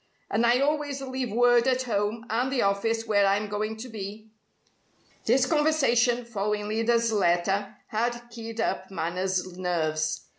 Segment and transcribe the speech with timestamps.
[0.31, 4.31] And I always leave word at home and the office where I'm going to be."
[5.27, 10.21] This conversation, following Lyda's letter, had keyed up Manners' nerves.